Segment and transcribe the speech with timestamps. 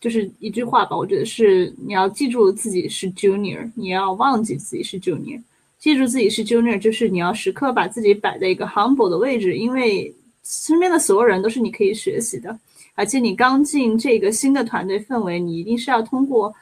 [0.00, 5.42] 就是一句话吧，我觉得是你要记住自己是 junior，你要忘记自己是 junior。
[5.78, 10.12] 记住自己是 junior，就是你要时刻把自己摆在一个 humble 的位置，因为
[10.44, 12.58] 身边的所有人都是你可以学习的。
[12.94, 16.52] 而且你刚进这个新的团队氛围，你一定是要通过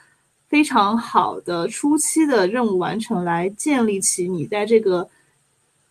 [0.48, 5.09] 非常好的初期的任务完成，来建立起你在这个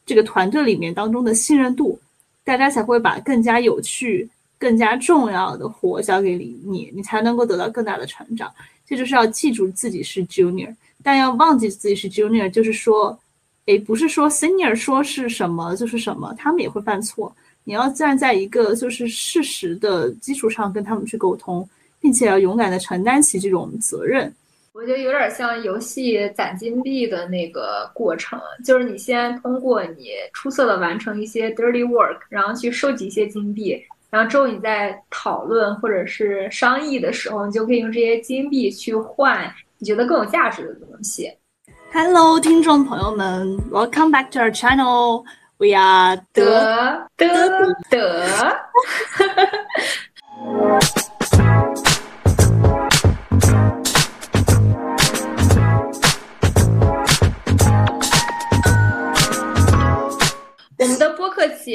[0.05, 1.99] 这个团队里面当中的信任度，
[2.43, 8.51] 大家才会把更加有趣、更加重要的活交给你，你你才能够得到更大的成长。
[8.85, 10.73] 这就是要记住自己是 junior，
[11.03, 13.17] 但要忘记自己是 junior，就是说，
[13.65, 17.35] 诶，不是说 senior 说是什么就是什么，他们也会犯错。
[17.63, 21.67] 你要站在一个就是事实的基础上跟他们去沟通，
[21.99, 24.31] 并且要勇敢的承担起这种责任。
[24.71, 41.29] 我觉得有点像游戏攒金币的那个过程，就是你先通过你出色的完成一些 dirty work，然后去收集一些金币，然后之后你在讨论或者是商议的时候，你就可以用这些金币去换你觉得更有价值的东西。
[41.91, 45.23] Hello，听众朋友们，Welcome back to our channel。
[45.57, 47.27] We are 得得
[47.89, 48.25] 得。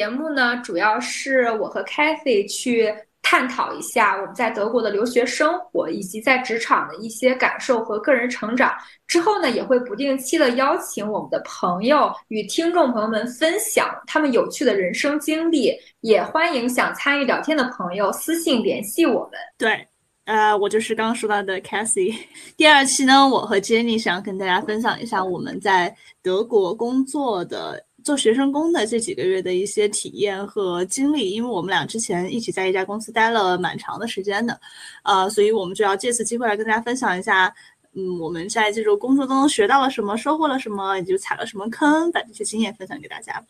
[0.01, 2.91] 节目呢，主要是我和 Cathy 去。
[3.23, 8.73] 探讨一下我们在德国的留学生活，以及在职场的一些感受和个人成长。
[9.07, 15.79] 之后呢，也会不定期的邀请我们的朋友与听众朋友们分享他们有趣的人生经历。
[16.01, 19.33] 也欢迎想参与聊天的朋友私信联系我们。
[19.59, 19.87] 对，
[20.25, 22.17] 呃，我就是刚刚说到的 Cassie。
[22.57, 27.85] 第二期呢，我和 Jenny 想跟大家分享一下我们在德国工作的。
[28.03, 34.61] 做学生工的这几个月的一些体验和经历，因为我们俩之前一起在一家公司待了蛮长的时间的，
[35.05, 37.53] 呃，所以我们就要借此机会来跟大家分享一下，
[37.95, 43.43] 嗯，我们在这种工作中学到了什么，收获了什么，也就踩了什么坑，把这些经验分享给大家。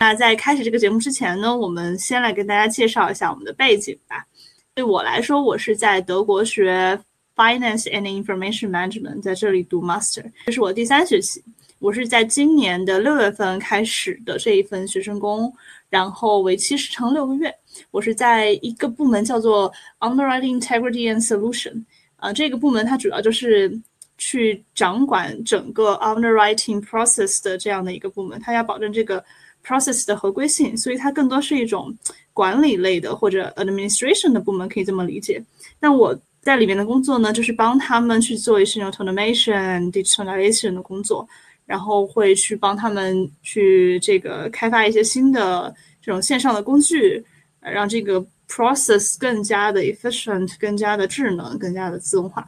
[0.00, 4.24] 那在开始这个节目之前呢，我们先来跟大家介绍一下我们的背景吧。
[4.74, 6.98] 对我来说，我是在德国学
[7.36, 11.42] Finance and Information Management，在这里读 Master，这是我第三学期。
[11.84, 15.52] 我是在今年的六月份开始的这一份学生工，
[15.90, 17.54] 然后为期时长六个月。
[17.90, 21.84] 我是在一个部门叫做 Underwriting Integrity and Solution，
[22.16, 23.78] 啊，这个部门它主要就是
[24.16, 29.22] 去掌管整个 underwriting process 的这样的一个部门，它要保证这个
[29.62, 31.94] process 的合规性，所以它更多是一种
[32.32, 35.44] 管理类的或者 administration 的部门，可以这么理解。
[35.78, 41.28] 那我在里面的工作呢，就是帮他们去做一些 automation、digitalization 的工作。
[41.66, 47.24] 然后会去帮他们去这个开发一些新的这种线上的工具，
[47.60, 52.46] 让这个 process 更加的 efficient，更加的智能，更加的自动化。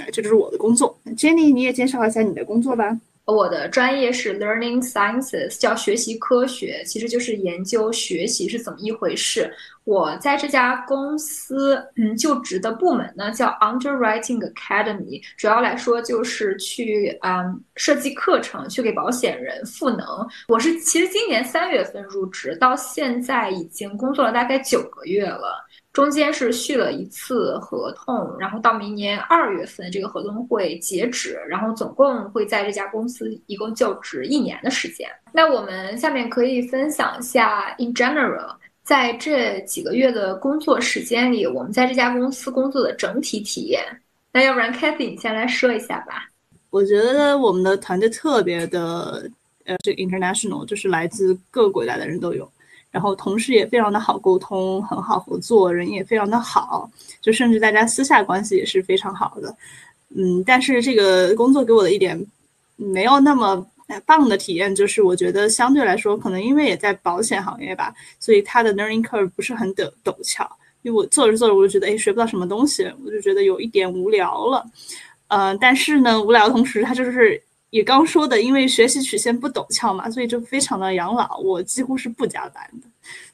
[0.00, 0.98] 哎，这就是我的工作。
[1.16, 2.98] Jenny，你也介绍一下你的工作吧。
[3.26, 9.52] 我的专业是 Learning Sciences，叫学习科学，其实就是研究学习是怎么一回事。
[9.82, 20.06] 我在这家公司，嗯，就职的部门呢叫 Underwriting Academy，主要来说就是去嗯设计课程，去给保险人赋能。
[20.48, 25.65] 我是其实今年三月份入职，到现在已经工作了大概九个月了。
[25.96, 35.08] 中间是续了一次合同，然后到明年二月份这个合同会截止，然后总共会在这家公司一共就职一年的时间。
[35.32, 43.82] 那我们下面可以分享一下，in general，在这几个月的工作时间里，我们在这家公司工作的整体体验。
[44.30, 46.28] 那要不然，Kathy 你先来说一下吧。
[46.68, 49.26] 我觉得我们的团队特别的，
[49.64, 52.46] 呃，这 international，就是来自各个国家的人都有。
[52.96, 56.90] 然后同事也非常的好沟通，很好合作，人也非常的好，
[57.20, 59.54] 就甚至大家私下关系也是非常好的。
[60.16, 62.18] 嗯，但是这个工作给我的一点
[62.76, 63.66] 没有那么
[64.06, 70.50] 棒的体验，就是我觉得相对来说，可能因为也在保险行业吧，所以它的 learning curve 不是很陡陡峭。
[70.80, 74.64] 因为我做着做着，我就觉得哎，学不到什么东西，我就觉得有一点无聊了。
[75.28, 77.38] 嗯，但是呢，无聊的同时，它就是。
[77.70, 81.38] 也刚说的，因为学习曲线不陡峭嘛，所以就非常的养老。
[81.38, 82.88] 我几乎是不加班的，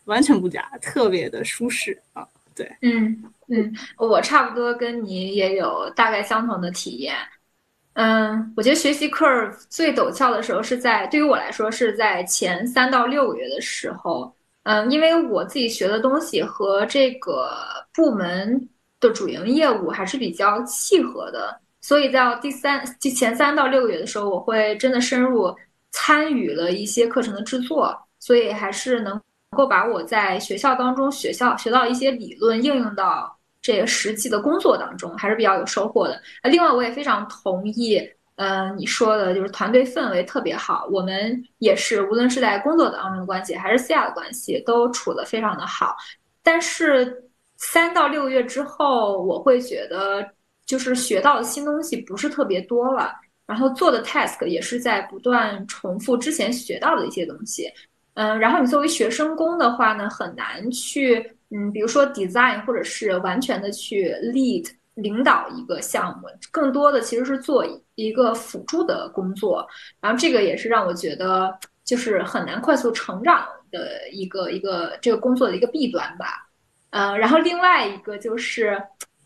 [0.04, 2.26] 完全不加，特别的舒适啊。
[2.54, 7.14] 对，嗯嗯，我差不多跟你也有大概相同的体验。
[7.94, 14.34] 嗯，我觉得学习 curve 最陡峭的时候是在对于我来说是在前三到六个月的时候。
[14.64, 17.50] 嗯，因为我自己学的东西和这个
[17.92, 18.68] 部门
[19.00, 21.60] 的主营业务还是比较契合的。
[21.82, 25.54] 所以在第三、第前三到六个月的时候，我会真的深入
[25.90, 29.20] 参与了一些课程的制作，所以还是能
[29.50, 36.22] 够把我在学校当中学校学到一些理论应用到这个实际的工作当中，还是比较有收获的。
[36.42, 38.00] 呃，另外我也非常同意，
[38.36, 45.96] 呃，你说的就是团队氛围特别好，我们也是无论是在工作当中的关系，还是私下的关系，都处得非常的好。
[46.42, 47.24] 但是
[47.56, 50.26] 三到六个月之后，我会觉得
[50.66, 53.12] 就是学到的新东西不是特别多了，
[53.46, 57.70] 然后做的 task 也是在不断重复之前学到的一些东西。
[58.14, 61.18] 嗯，然后你作为学生工的话呢，很难去，
[61.50, 69.66] 嗯，比如说 design 或者是完全的去 lead 领导一个项目，更多的其实是做一个辅助的工作。
[70.00, 76.46] 然后这个也是让我觉得就是很难快速成长的一个一个这个工作的一个弊端吧。
[76.90, 78.78] 嗯，然后另外一个就是，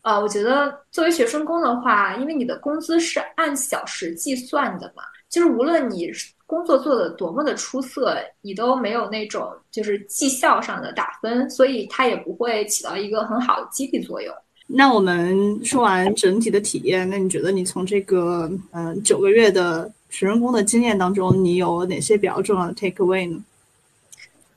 [0.06, 6.10] 呃，我觉得作为学生工的话，因为你的工资是按小时计算的嘛，就是无论你。
[6.48, 14.32] 工作做的多么的出色，你都没有那种就是绩效上的打分，所以它也不会起到一个很好的激励作用。
[14.68, 23.42] 那我们说完整体的体验，那你觉得你从这个嗯九个月的学生工的经验当中，你有哪些比较重要的 take away 呢？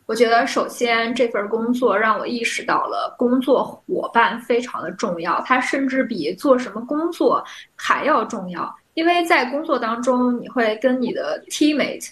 [0.10, 7.46] 我觉得首先这份工作让我意识到了工作伙伴非常的重要，它甚至比做什么工作
[7.76, 8.76] 还要重要。
[8.96, 12.10] 因为在工作当中，你会跟你的 teammate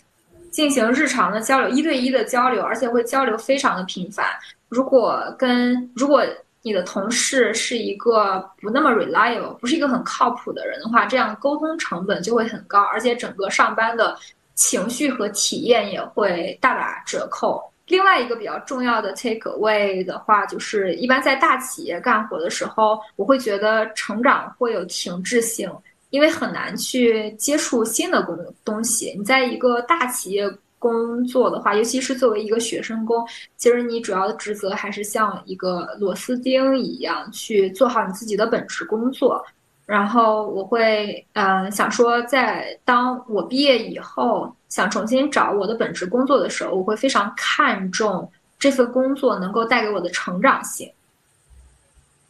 [0.51, 4.27] 进行日常的交流，一对一的交流，而且会交流非常的频繁。
[4.69, 6.23] 如果跟如果
[6.61, 14.15] 你的同事是一个不那么 reliable，不是一个很靠谱的人的话，这样沟通成本就会很高，而且整个上班的
[14.53, 17.59] 情绪和体验也会大打折扣。
[17.87, 25.71] 另外一个比较重要的 take away 的话，就是一般在大企业干活的时候，我会觉得成长会有停滞性。
[26.09, 29.13] 因为很难去接触新的工东西。
[29.17, 30.49] 你在一个大企业
[30.79, 39.45] 工作的话，尤其是作为一个学生工，其实你主要的职责还是像一个螺丝钉一样去做好你自己的本职工作。
[39.87, 48.29] 然后我会，嗯，想说，在当我毕业以后，想重新找我的本职工作的时候，我会非常看重
[48.59, 50.91] 这份工作能够带给我的成长性。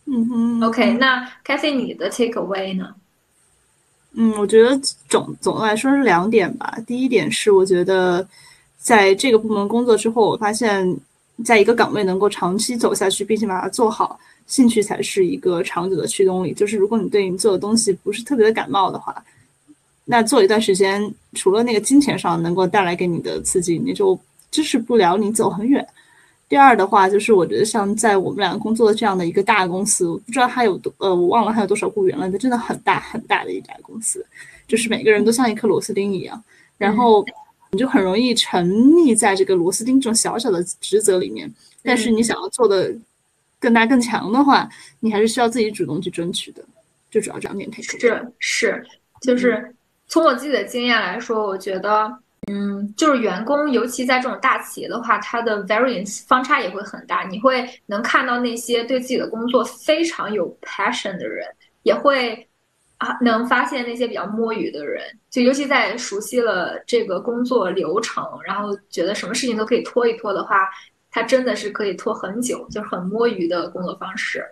[0.06, 0.64] 嗯哼。
[0.64, 2.94] OK，那 Cathy 你的 take away 呢？
[4.14, 6.78] 嗯，我觉得总总的来说是两点吧。
[6.86, 8.26] 第一点是，我觉得
[8.78, 10.96] 在这个部门工作之后，我发现
[11.44, 16.54] 在一个岗位能够长期走下去，并且把它做好，兴趣才是一个长久的驱动力。
[16.54, 19.24] 就是如果你对你做的东西不是特别的感冒的话，
[20.06, 25.86] 那做一段时间，除了那个金钱上能够带来给你的刺激，你就支持不了你走很远。
[26.50, 34.26] 第二的话，就是我觉得像在我们两个工作的这样的一个大公司，我不知道它有多呃，我忘了它有多少雇员了，它真的很大很大的一家公司，
[34.66, 36.42] 就是每个人都像一颗螺丝钉一样，
[36.78, 37.26] 然后
[37.72, 41.52] 你就很容易沉溺在这个螺丝钉这种小小的职责里面。
[41.84, 42.96] 但是你想要做的
[43.60, 44.68] 更大更强的话，
[45.00, 46.64] 你还是需要自己主动去争取的。
[47.10, 48.86] 就主要这两点，是是，
[49.22, 49.74] 就是
[50.08, 52.18] 从我自己的经验来说，我觉得。
[52.50, 57.24] 嗯，就是员工，尤其在这种大企业的话，它的 variance 方差也会很大。
[57.24, 61.46] 你会能看到那些对自己的工作非常有 passion 的人，
[61.84, 62.48] 也会
[63.00, 65.04] 啊能发现那些比较摸鱼的人。
[65.30, 70.70] 就尤其在熟悉了这个工作流程，然后觉得什么事情都可以拖一拖的话，
[71.18, 74.46] 他真的是可以拖很久，就是很摸鱼的工作方式。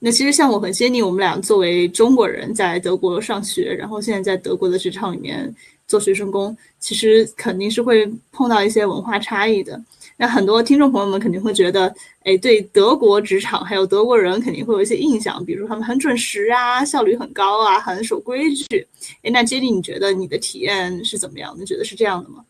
[0.00, 5.54] 那其实像我和 Jenny，我们俩作为中国人在德国上学，然后现在在德国的职场里面。
[5.88, 9.82] 做学生工，其实肯定是会碰到一些文化差异的。
[10.18, 11.90] 那很多听众朋友们肯定会觉得，
[12.24, 18.86] 哎，对德国职场还有德国人肯定会有一些印象，比如说他们很准时啊，效率很高啊，很守规矩。
[19.22, 21.56] 哎，那杰 y 你觉得你的体验是怎么样？
[21.58, 22.44] 你觉得是这样的吗？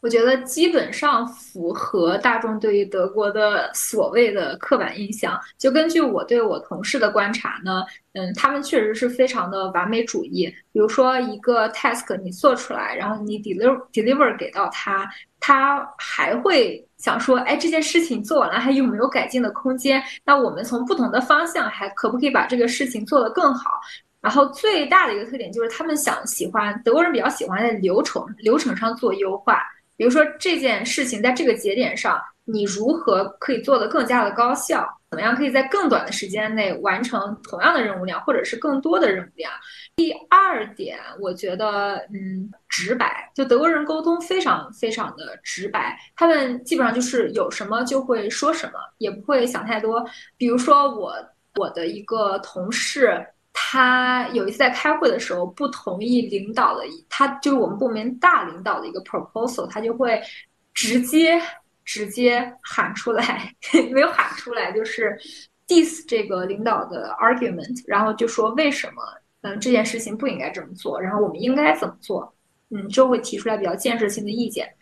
[0.00, 5.38] 我觉得基本上符合大众对于德国的所谓的刻板印象。
[5.58, 10.46] 就根据我对我同事的观察呢，嗯，他们确实是非常的完美主义。
[10.72, 20.00] 比如说一个 task 你做出来，然后你 deliver deliver 给到他，他还会想说，哎，这件事情做完了还有没有改进的空间？
[20.24, 23.80] 那我们从不同的方向还可不可以把这个事情做得更好？
[24.20, 29.60] 然后最大的一个特点就是他们想喜欢德国人比较喜欢在流程流程上做优化。
[29.98, 34.88] 比如说这件事情在这个节点上，你如何可以做得更加的高效？
[35.10, 39.50] 怎么样可以在更短的时间内完成同样的任务量，或者是更多的任务量？
[39.96, 50.06] 第二点，我觉得，嗯，直白，就德国人沟通非常非常的直白，他们基本上就是有什么就会说什么，也不会想太多。
[50.36, 51.12] 比如说我
[51.56, 53.26] 我的一个同事。
[53.60, 60.22] 他有一次在开会的时候不同意领导的，他就是我们部门大领导的一个 proposal，他就会
[60.72, 61.38] 直接
[61.84, 63.52] 直接喊出来，
[63.92, 65.18] 没有喊出来，就是
[65.66, 69.02] diss 这个领导的 argument，然后就说为什么
[69.42, 72.32] 嗯这件事情不应该这么做，然后我们应该怎么做，
[72.70, 74.72] 嗯，就会提出来比较建设性的意见。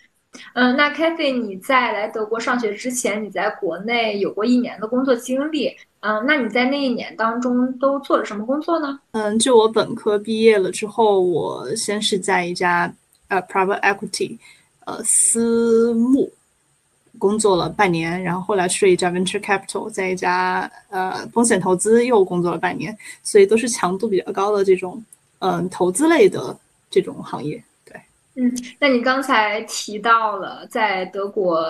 [0.54, 5.76] 嗯，那 Kathy，你在来德国上学之前，你在国内有过一年的工作经历。
[6.00, 9.00] 嗯，那你在那一年当中都做了什么工作呢？
[9.10, 12.92] 嗯，就我本科毕业了之后，我先是在一家
[13.26, 14.38] 呃 private equity，
[14.84, 16.30] 呃私募
[17.18, 25.02] 工作了半年，然后后来去了一家 venture capital，在一家呃风险投资又工作了半年，所以都是强度比较高的这种
[25.40, 26.56] 嗯投资类的
[26.88, 27.60] 这种行业。
[28.38, 31.66] 嗯，那你刚才提到了在德国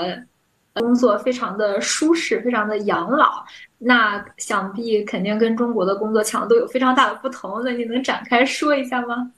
[0.75, 3.45] 工作非常的舒适，非常的养老，
[3.79, 7.63] 那想必肯定跟中国的工作强度有非常大的不同。
[7.65, 9.31] 那你能展开说一下吗？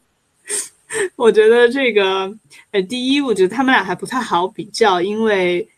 [1.17, 2.33] 我觉得这个，
[2.71, 5.69] 呃，第一，我觉得他们俩还不太好比较，因为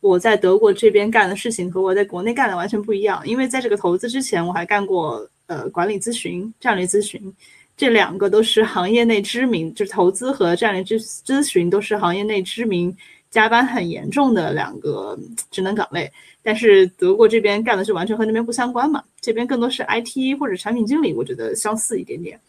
[0.00, 3.22] 我在德国这边干的事情和我在国内干的完全不一样。
[3.24, 7.32] 因为在这个投资之前，我还干过呃管理咨询、战略咨询。
[7.76, 12.96] 这两个都是行业内知名，就是投资和战略咨咨询都是行业内知名、
[13.30, 15.18] 加班很严重的两个
[15.50, 16.10] 职能岗位。
[16.42, 22.40] 但是德国这边干的是完全和那边不相关嘛，这边更多是 IT 或者产品经理，我觉得相似一点点。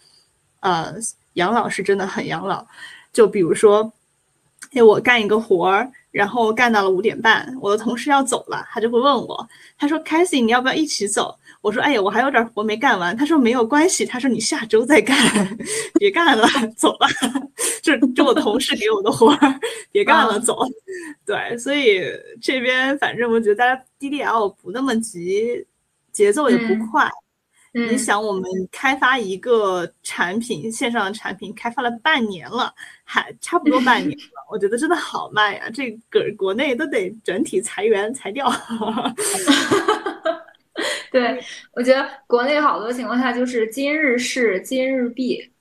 [0.60, 0.96] 呃，
[1.34, 2.66] 养老是真的很养老，
[3.12, 3.92] 就比如说，
[4.74, 9.48] 哎，我干一个活儿，然后干到了五点半，我的同事要走了，他就会问我，
[9.78, 11.38] 他说 c a s i e 你要不要一起走？
[11.62, 15.16] 我说：“哎呀，我还有点活没干完。”他说：“没有关系。”他说：“你下周再干，
[16.00, 17.08] 别干了，走了。
[17.84, 19.60] ”这这我同事给我的活儿，
[19.92, 20.66] 别干了，走。
[21.24, 22.02] 对，所以
[22.42, 25.64] 这边反正我觉得大家 DDL 不那么急，
[26.12, 27.08] 节奏也不快。
[27.78, 34.48] 你想，我们开发一个产品，线上的产品开发了半年了，还差不多半年 了。
[34.50, 38.52] 我觉得真的好慢呀，这个国内都得整体裁员裁掉。
[41.12, 41.40] 对，
[41.74, 45.52] 我觉得国内好多情况下就是今日事今日毕。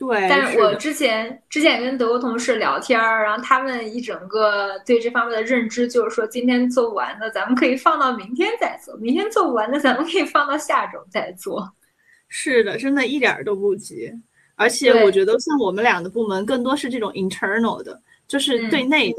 [0.00, 11.70] 对，但是我之前之前也跟德国同事聊天儿，然后他们一整个对这方面的认知就是说，今天做不完的咱们可以放到明天再做，明天做不完的咱们可以放到下周再做。
[12.28, 14.10] 是的，真的一点都不急。
[14.54, 19.18] 而且我觉得像我们俩的部门更多是这种 internal 的，就是对内的。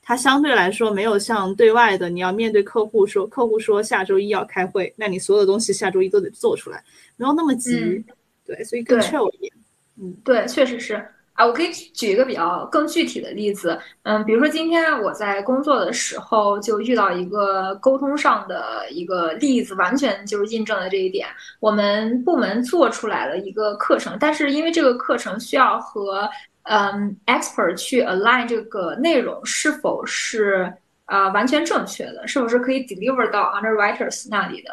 [0.00, 6.82] 它相对来说没有像对外的，你要面对客户说，客户说下周一要开会，那你所有的东西下周一都得做出来，
[7.16, 8.04] 没有那么急，
[8.44, 9.52] 对，所以更 chill 一点。
[10.00, 10.94] 嗯，对，确实是
[11.34, 11.44] 啊。
[11.44, 21.28] 我可以举一个比较更具体的例子，嗯，比如说今天我在工作的时候就遇到一个沟通上的一个例子，完全就是印证了这一点。
[21.60, 26.28] 我们部门做出来了一个课程，但是因为这个课程需要和
[26.64, 30.72] 嗯，expert 去 align 这个内容是否是
[31.06, 34.70] 啊完全正确的，是不是可以 deliver 到 underwriters 那里的？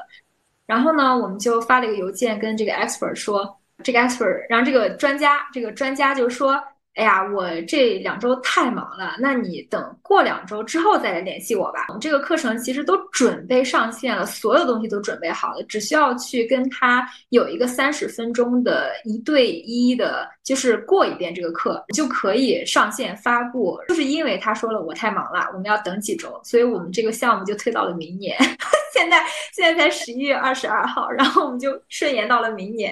[0.65, 6.61] 然后呢，我们就发了一个邮件跟这个 expert 说，这个 expert，然后这个专家，这个专家就说。
[6.97, 11.85] 哎呀，我这两周太忙了，那你等过两周之后再来联系我吧。
[11.89, 23.79] 我们这个课程其实都准备上线了，所有东西都准备好了，只需要去跟他有一个三十分钟的一对一的，就是过一遍这个课就可以上线发布。
[23.89, 28.35] 就是因为他说了我太忙了，我们要等几周，所以我们这个项目就推到了明年。
[28.91, 32.91] 现在现在才十一月二十二号，然后我们就顺延到了明年，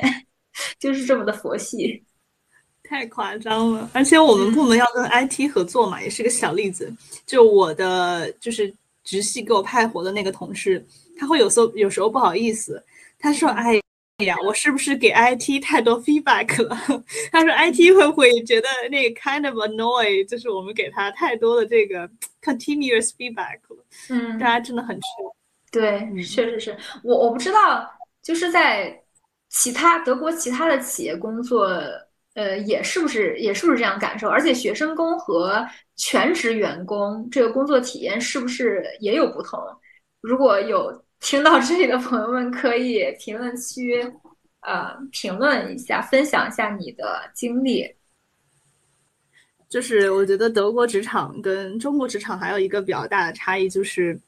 [0.80, 2.04] 就是这么的佛系。
[2.88, 6.94] 太夸张了，而且我们部门要跟 IT 合作嘛，也是个小例子。
[7.26, 8.72] 就我的就是
[9.04, 10.86] 直系给我派活的那个同事，
[11.18, 12.84] 他会有时候有时候不好意思，
[13.18, 13.74] 他说：“哎
[14.24, 16.78] 呀，我是不是给 IT 太多 feedback 了？”
[17.34, 22.08] 他说：“IT 会不会觉得那个 kind of annoy，就是我们给他太多的这个
[22.44, 25.02] continuous feedback 了？”嗯，大家真的很缺。
[25.72, 27.84] 对，确实是我我不知道，
[28.22, 29.02] 就是在
[29.50, 31.70] 其他德国其他的企业工作。
[32.36, 34.28] 呃，也是不是也是不是这样感受？
[34.28, 39.58] 而且学生工和全职员工这个工作体验是不是也有不同？
[40.20, 44.06] 如果有听到这里的朋友们，可以评论区
[44.60, 47.90] 呃评论一下，分享一下你的经历。
[49.70, 54.20] 就是我觉得德国职场跟中国职场还有一个比较大的差异，就是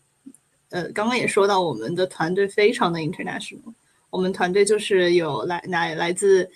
[0.69, 3.73] 呃，刚刚也说到我们的团队非常的 international，
[4.09, 6.49] 我们团队就是有来来来自。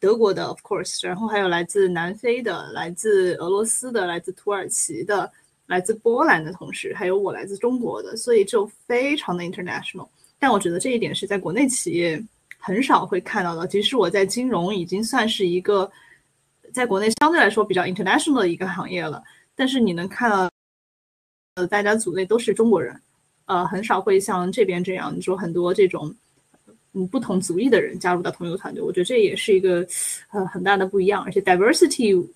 [0.00, 5.30] 德国的，of course，然后还有来自南非的、来自俄罗斯的、来自土耳其的、
[5.66, 10.06] 来自波兰的同事，还有我来自中国的，所以就非常的 international。
[10.38, 12.22] 但我觉得这一点是在国内企业
[12.58, 13.66] 很少会看到的。
[13.66, 15.90] 即使我在金融已经算是一个
[16.70, 19.22] 在国内相对来说比较 international 的一个行业了，
[19.54, 20.50] 但是你能看到，
[21.54, 23.00] 呃，大家组内都是中国人，
[23.46, 26.14] 呃，很少会像这边这样，你说很多这种
[26.94, 29.86] 嗯不同族裔的人加入到同一个团队，我觉得这也是一个
[30.32, 31.22] 呃很大的不一样。
[31.24, 32.26] 而且 diversity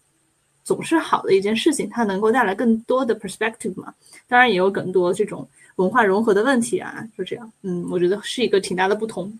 [0.64, 3.94] 总是好的一件事情，它能够带来更多的 perspective 嘛。
[4.26, 7.50] 当然也有更多这种文化融合的问题啊，就这样。
[7.62, 9.32] 嗯，我觉得是一个挺大的不同。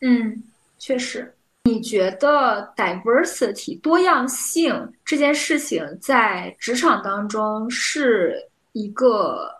[0.00, 0.42] 嗯，
[0.78, 1.34] 确实。
[1.64, 8.36] 你觉得 diversity 多样性这件事情在职场当中是
[8.72, 9.50] 一个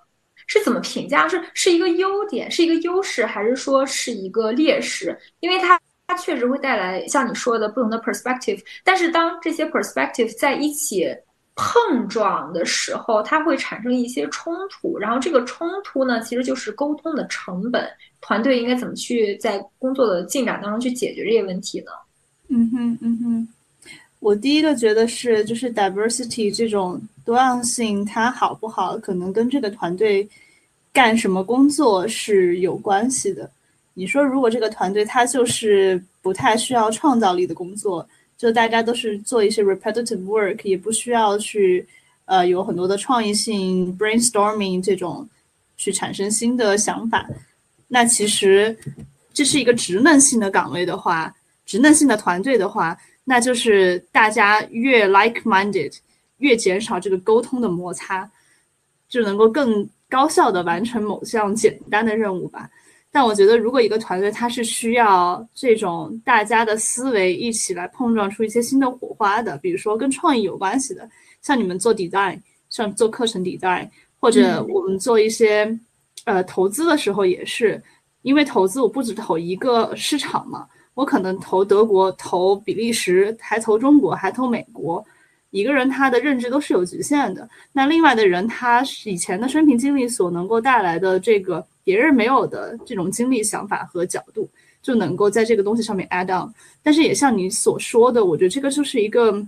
[0.48, 1.28] 是怎么评价？
[1.28, 5.16] 是是一个优点，是一个优势，还是说是一个劣势？
[5.38, 11.06] 因为它它确实会带来像你说的不同的 perspective，但是当这些 perspective 在一起
[11.54, 17.88] 碰撞的时候，它会产生一些冲突，然后这个冲突呢，其实就是沟通的成本。
[18.20, 21.92] 团队应该怎么去在工作的进展当中去解决这些问题呢？
[22.48, 23.48] 嗯哼，嗯哼，
[24.20, 30.28] 我第一个觉得是，就是 diversity 这种多样性，它好不好，可能跟这个团队
[30.92, 33.48] 干什么工作是有关系的。
[33.94, 38.06] 你说，如果这个团队它就是不太需要创造力的工作，
[38.36, 41.86] 就大家都是做一些 repetitive work，也不需要去
[42.26, 45.28] 呃有很多的创意性 brainstorming 这种
[45.76, 47.28] 去产生新的想法。
[47.88, 48.76] 那其实
[49.32, 51.34] 这是一个职能性的岗位的话，
[51.66, 52.96] 职能性的团队的话，
[53.28, 55.94] 那就是大家越 like-minded，
[56.38, 58.30] 越减少这个沟通的摩擦，
[59.08, 62.70] 就能够更高效的完成某项简单的任务吧。
[63.12, 71.08] 但我觉得，如果一个团队它是需要这种大家的思维一起来碰撞出一些新的火花的，比如说跟创意有关系的，
[71.42, 75.78] 像你们做 design，像做课程 design，或者我们做一些。
[76.24, 77.82] 呃，投资的时候也是，
[78.20, 85.04] 因为投资我不只投一个市场嘛，我可能投德国、投比利时，还投中国，还投美国。
[85.50, 94.50] 一个人他的认知都是有局限的，那另外的人他以前的生平经历所能够带来的这个别人没有的这种经历、想法和角度，
[94.82, 96.52] 就能够在这个东西上面 add on。
[96.82, 99.40] 但是也像你所说的，我觉得这个就是一个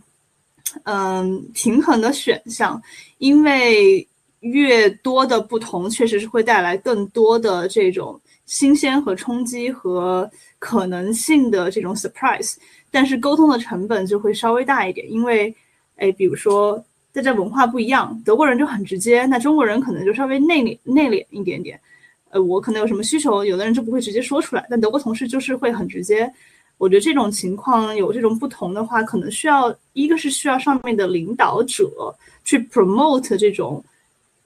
[0.84, 2.80] 嗯平衡的选项，
[3.18, 4.06] 因为。
[4.42, 8.18] 越多的不同，确实是会带来更多的这种
[8.50, 12.56] 新鲜和冲击和可能性的这种 surprise，
[12.90, 15.54] 但是沟通的成本就会稍微大一点，因为，
[15.94, 21.80] 哎，比如说大家文化不一样，德国人就很直接，那中国人可能就稍微内敛内敛一点点，
[22.30, 26.28] 呃，我可能有什么需求，有的人就不会直接说出来，但德国同事就是会很直接。
[26.76, 31.88] 我觉得这种情况有这种不同的话，可能需要一个是需要上面的领导者
[32.44, 33.84] 去 promote 这种。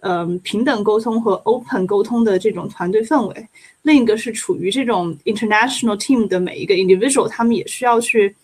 [0.07, 3.49] 嗯，平等沟通和 open 沟通的这种团队氛围，
[3.81, 8.37] 另一个是处于这种 international team 的每一个 individual，他们也需要去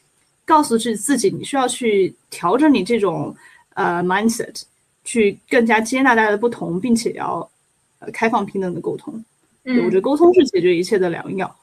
[0.46, 3.36] 告诉自自己，你需要去调整你这种
[3.74, 4.62] 呃 mindset，
[5.04, 7.46] 去更加接纳大家的不同，并且要
[7.98, 9.22] 呃开放平等的沟通。
[9.64, 11.54] 嗯，我觉得沟通是解决一切的良药。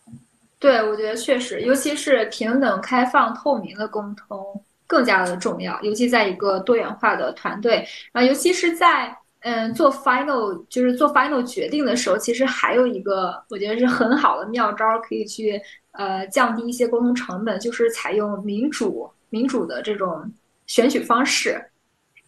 [0.60, 9.18] 对，我觉得确实，尤其是平等、开放、透明的沟通更加的重要，尤其在一个多元化的团队啊，尤其是在。
[9.42, 20.30] 嗯，做 final 就是做 final 决定的时候，其实还有一个我觉得是很好的妙招，可以去呃降低一些沟通成本，就是采用民主民主的这种
[20.66, 21.64] 选取方式。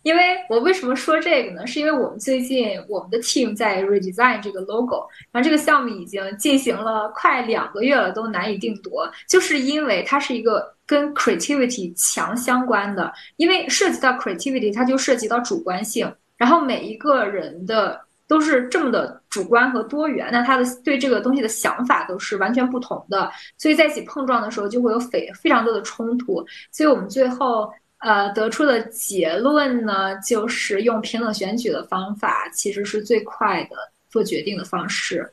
[0.03, 1.67] 因为我为什么说这个呢？
[1.67, 16.09] 是因为我们最近我们的 team 在 redesign 这个 logo，然后这个项目已经进行了快两个月了，都难以定夺，就是因为它是一个跟 creativity 强相关的，因为涉及到 creativity，它就涉及到主观性。
[16.39, 26.45] 然后每一个人的都是这么的主观和多元，那他的对这个东西的想法都是完全不同的，所以在一起碰撞的时候就会有非非常多的冲突。
[26.71, 33.75] 所以我们最后呃得出的结论呢，就是用平等选举的方法其实是最快的
[34.09, 35.29] 做决定的方式。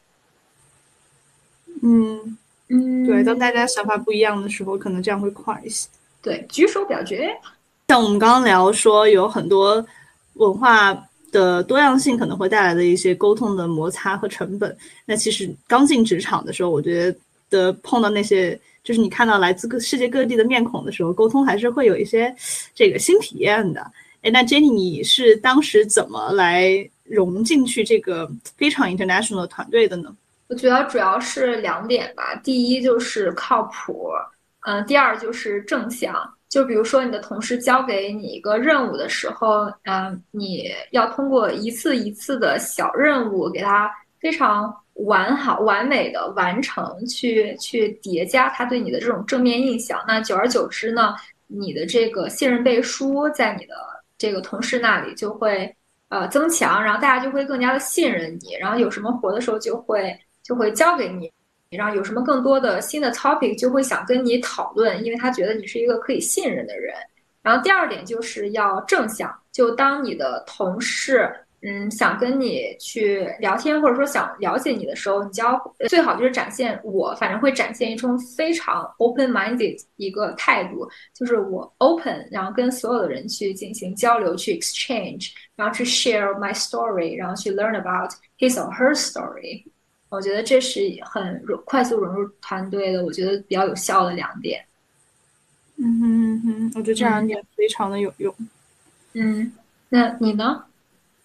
[1.82, 2.36] 嗯
[2.68, 5.88] 嗯，对，当大家想法不一样的时候，可能这样会快一些。
[6.20, 7.30] 对，举手表决。
[7.88, 9.86] 像我们刚刚聊说有很多。
[10.36, 10.96] 文化
[11.32, 14.76] 的多样性可能会带来的一些沟通的摩擦和成本。
[15.04, 17.14] 那其实刚进职场的时候，我觉
[17.50, 22.34] 得碰到那些就是你看到来自各世界各地的面孔的时候，沟通还是会有一些
[22.74, 23.80] 这个新体验的。
[24.22, 30.14] 哎，那 Jenny，你是当时怎么来融进去这个非常 international 的团队的呢？
[30.48, 32.34] 我觉得主要是两点吧。
[32.36, 34.10] 第一就是靠谱，
[34.66, 36.14] 嗯，第二就是正向。
[36.56, 50.02] 就比如说，你的同事交给你一个任务的时候，嗯，你要通过一次一次的小任务，给他非常完好、完美的完成，去去叠加他对你的这种正面印象。
[50.08, 51.14] 那久而久之呢，
[51.46, 53.74] 你的这个信任背书在你的
[54.16, 55.70] 这个同事那里就会
[56.08, 61.30] 呃增强，然后大家就会更加的信任你，然后有什么活的时候就会就会交给你，
[61.70, 66.94] 然后有什么更多的新的 topic 就会想跟你讨论，因为他觉得你是一个可以信任的人。
[67.42, 71.32] 然后第二点就是要正向，就当你的同事。
[71.62, 89.64] 嗯，想跟你去聊天，或者说想了解你的时候，你就要最好就是展现我，反正会展现一种非常 open-minded 一个态度，就是我 open，然后跟所有的人去进行交流，去 exchange，然后去 share my story，然后去 learn about his or her story。
[90.16, 94.64] 我觉得这是很融快速融入团队的，我觉得比较有效的两点。
[95.76, 98.34] 嗯哼哼，我觉得这两点非常的有用。
[99.12, 99.52] 嗯，
[99.90, 100.64] 那你呢？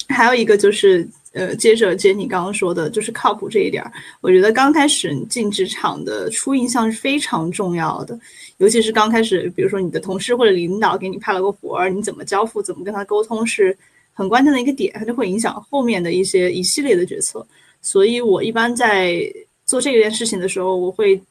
[0.09, 3.89] 还有一个就是，呃，接着接你刚刚说的，就是靠谱这一点儿。
[4.19, 8.19] 我觉得刚开始进职场的初印象是非常重要的，
[8.57, 13.77] 尤其是刚开始，比如说你的同事或者领导给你派了个活儿，你怎么交付，怎么跟他沟通，是
[14.11, 17.47] 很关键的一个点，它就会影响后面的一些一系列的决策。
[17.81, 19.21] 所以我一般在
[19.65, 21.21] 做这件事情的时候，我会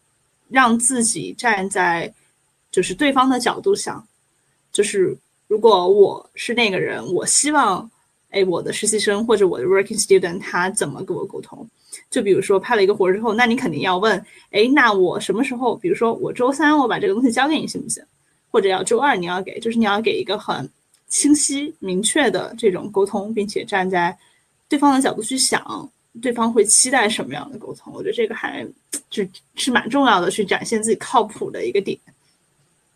[0.49, 2.13] 让自己站在
[2.71, 4.07] 就是对方的角度想，
[4.73, 5.17] 就是
[5.49, 7.91] 如果我是那个人，我希望。
[8.33, 11.69] 哎，我的实习生或者我的 working student 他怎么跟我沟通？
[12.09, 14.17] 就比如说派了一个活之后，那你肯定要问，
[14.53, 15.75] 哎，那我什么时候？
[15.75, 18.01] 比如说我周三我把这个东西交给你行不行？
[18.49, 20.71] 或者要周二你要给，就是你要给一个很
[21.09, 24.17] 清晰明确的这种沟通，并且站在
[24.69, 27.93] 对方的角度去想，对方会期待什么样的沟通？
[27.95, 28.67] 我觉得这个还
[29.11, 31.99] 就是蛮重要的，去展现自己靠谱的一个点。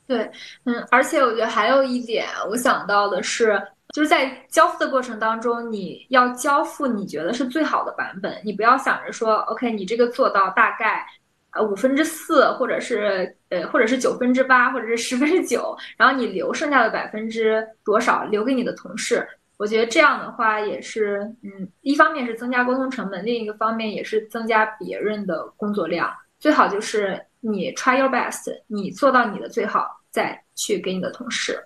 [0.07, 0.31] 对，
[0.65, 3.61] 嗯，而且我觉得还有一点，我想到的是。
[3.93, 11.07] 就是在交付的过程当中，你要交付你觉得是最好的版本，你不要想着说，OK，你这个做到大概
[11.53, 19.25] 呃五分之四，或者是呃或者是九分之八，或者是十分之九，然后你留剩下的百分之多少留给你的同事。
[19.57, 26.11] 我觉得这样的话也是，嗯，一方面是增加沟通成本，另一个方面也是增加别人的工作量。
[26.41, 31.65] 最好就是你 try your best，你做到你的最好，再去给你的同事。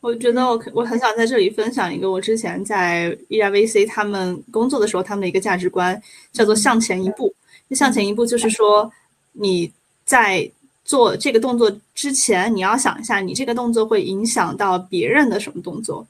[0.00, 6.00] 我觉得我我很想在这里分享一个我之前在 ERVC 他们工作的时候他们的一个价值观，
[6.32, 7.32] 叫做向前一步。
[7.72, 8.90] 向前一步就是说
[9.32, 9.70] 你
[10.04, 10.50] 在
[10.82, 16.04] 做这个动作之前，你要想一下，你这个动作会影响到别人的什么动作。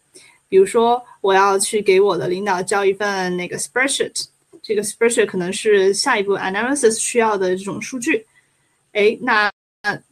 [0.50, 4.26] 比如说，我要去给我的领导交一份那个 spreadsheet，
[4.62, 8.26] 这个 spreadsheet 可能是下一步 analysis 需要的这种数据。
[8.92, 9.50] 哎，那。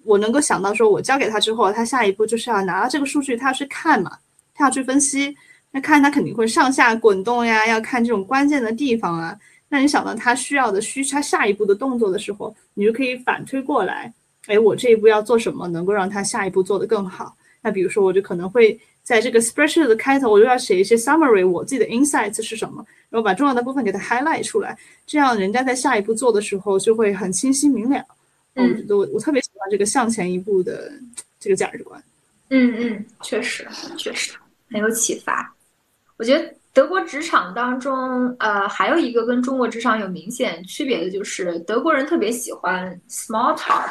[0.06, 4.16] 我能够想到，说我交给他之后，他下一步就是要拿到这个数据，他要去看嘛，
[4.54, 5.36] 他要去分析。
[5.70, 9.38] 那看他肯定会上下滚动呀，要看这种关键的地方啊。
[9.68, 14.10] 那你想到他需要的需他下一步的动作的时候，你就可以反推过来，
[14.46, 17.36] 哎，我这一步要做什么，能够让他下一步做得更好？
[17.60, 28.04] 那比如说，我就可能会在这个 spreadsheet 的开头，我就要写一些 summary，我自己的 insights 是什么，然后把重要的部分给它 highlight 出来，这样人家在下一步做的时候就会很清晰明了。
[28.52, 30.92] 我我我特别喜欢这个向前一步的
[31.40, 31.98] 这个价值观。
[32.50, 33.66] 嗯嗯，确实
[33.96, 34.36] 确实
[34.70, 35.54] 很有启发。
[36.18, 43.88] 我觉得德国职场当中，呃，还有一个跟中国职场有明显区别的就是，德国人特别喜欢 small talk。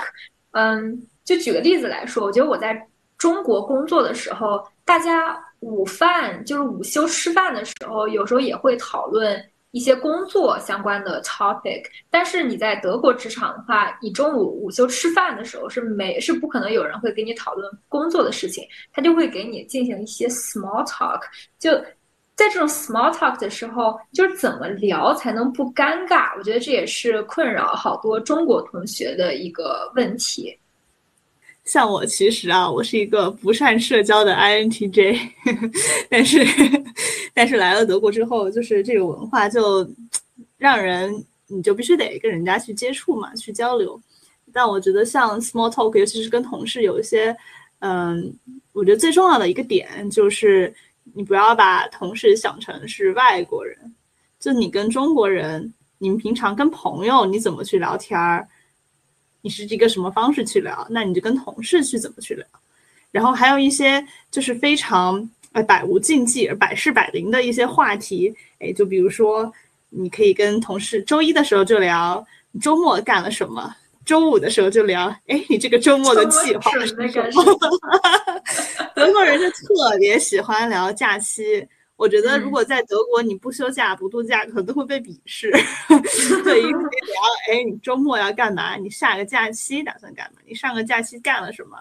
[0.52, 9.44] 嗯，就举个例子来说，我觉得我在中国工作的时候，大家午饭就是午休吃饭的时候，有时候也会讨论。
[9.72, 21.22] 一些工作相关的 topic，但是你在德国职场的话，你中午午休吃饭的时候是没是不可能有人会跟你讨论工作的事情，他就会给你进行一些 small talk。
[21.60, 21.72] 就
[22.34, 26.36] 在这种 small talk 的时候，就是怎么聊才能不尴尬？
[26.38, 30.58] 我觉得这也是困扰好多中国同学的一个问题。
[31.68, 35.20] 像我其实啊，我是一个不善社交的 INTJ，
[36.10, 36.44] 但是
[37.34, 39.88] 但是来了德国之后，就是这个文化就
[40.58, 41.14] 让人
[41.48, 44.02] 你就必须得跟人家去接触嘛，去交流。
[44.54, 47.36] 但我觉得像 small talk，尤其是跟同事有一些，
[47.80, 48.34] 嗯，
[48.72, 50.74] 我觉得最重要的一个点就是
[51.14, 53.78] 你不要把同事想成是外国人，
[54.40, 58.48] 就你跟中国人，你们平常跟朋友你怎么去聊天儿？
[59.48, 60.86] 你是一个什么方式去聊？
[60.90, 62.46] 那你就跟同事去怎么去聊？
[63.12, 69.50] 然后还有一些就是非常呃百无禁忌、百试百灵的一些话题，哎，就比如说
[69.90, 77.42] 你可以跟同事周一的时候就聊你周末干了什么，周五的时候就聊，哎，你这个周末的计划是什么？
[78.94, 81.66] 德国人就特别喜欢聊假期。
[81.98, 85.52] 我觉得，如果在德国你不休假不度假，可能都会被鄙视。
[86.46, 88.78] 对，因为聊，哎，你周末要干嘛？
[88.78, 90.40] 你下个假期打算干嘛？
[90.46, 91.78] 你上个假期干了什么？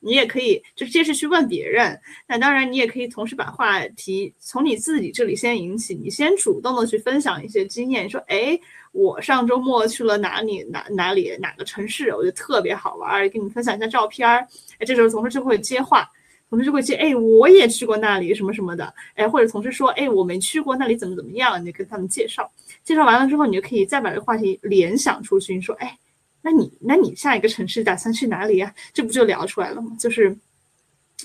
[0.00, 2.00] 你也可以就这是去问别人。
[2.28, 8.56] 那当然，你也可以同时把话题从你自己这里先引起，你先主动的去分享一些经验，说，哎，
[8.92, 14.46] 我上周末去了哪里哪哪里哪个城市，我觉得特别好玩，给你分享一下照片儿。
[14.78, 16.08] 哎，这时候同事就会接话，
[16.50, 22.50] 同事就会去，哎，我也去过那里什么什么的，哎，或者同事说，哎，我没去过那里怎么怎么样，你跟他们介绍，
[22.84, 25.98] 介绍完了之后，你就可以再把这个话题联想出去，你说，哎。
[26.40, 28.72] 那你那你下一个城市打算去哪里呀？
[28.92, 29.90] 这不就聊出来了吗？
[29.98, 30.34] 就是，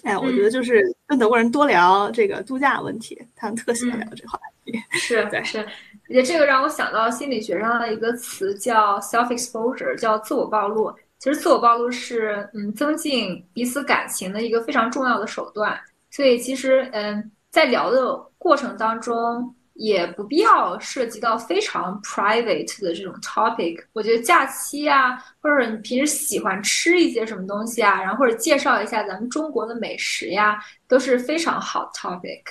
[0.02, 4.74] 哎，我觉得就是跟德国人多聊这个度假问题，他们特喜欢聊这个话题。
[4.98, 5.60] 是，对，是。
[5.60, 5.68] 而
[6.10, 10.92] 且这个让我想到心理学上的一个词叫 self-exposure，叫自我暴露。
[11.24, 15.80] 其实自我暴露是嗯增进彼此感情的一个非常重要的手段。
[16.12, 19.56] 所以其实嗯在聊的过程当中。
[19.76, 23.84] 也不必要涉及到非常 private 的这种 topic。
[23.94, 32.44] 我觉得假期啊，或者你平时喜欢吃一些什么东西啊，然后或者介绍一下咱们中国的美食呀，都是非常好 topic。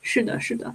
[0.00, 0.72] 是的，是的，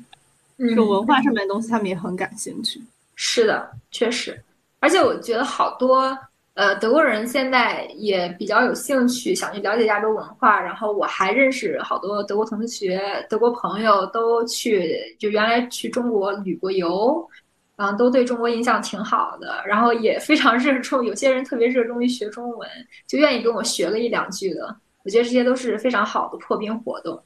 [0.58, 2.82] 这种文化上面的东西他们也很感兴趣。
[3.15, 4.38] 是的，确实，
[4.82, 6.13] 而且我觉得好多。
[6.54, 10.60] 呃，德国人现在也比较有兴趣，想去了解亚洲文化。
[10.60, 17.26] 然后我还认识好多德国同学、德国朋友，都去就原来去中国旅过游，
[17.78, 19.64] 嗯都对中国印象挺好的。
[19.66, 22.70] 然后也非常 热衷，有些人特别热衷于学中文，
[23.08, 24.76] 就愿意跟我学个一两句的。
[25.06, 27.20] 我觉得这些都是非常好的破冰活动。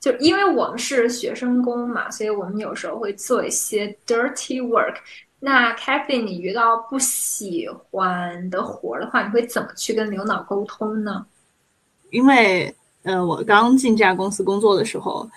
[0.00, 4.96] 就因为我们是学生工嘛，所以我们有时候会做一些 dirty work。
[5.38, 11.24] 那 Kathy，你遇到不喜欢的活儿的话，你会怎么去跟领导沟通呢？
[12.10, 15.28] 因为，呃，我刚进这家公司工作的时候，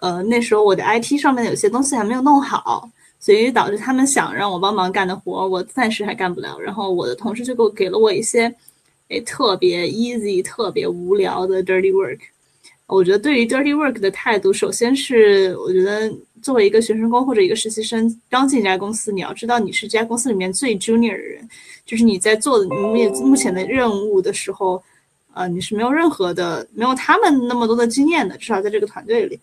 [0.00, 2.88] 呃，那时候我的 IT 上面有些东西还没有弄好，
[3.20, 6.58] 所以导致他们想让我帮忙干的活，我暂时还干不了。
[6.58, 8.52] 然后我的同事就给我给了我一些，
[9.08, 12.18] 诶，特别 easy、特别无聊的 dirty work。
[12.86, 16.12] 我觉得对于 dirty work 的态度，首先是我觉得。
[16.44, 21.48] 作为一个学生工或者一个实习生，刚进一家公司，你要知道你是这家公司里面最 junior 的人，
[21.86, 22.92] 就是你在做目
[23.22, 24.82] 目前的任务的时候，
[25.32, 29.40] 呃，你是没有任何的，没有他们那么多的经验的，至少在这个团队里。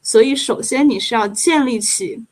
[0.00, 2.24] 所以，首先你是要建立起，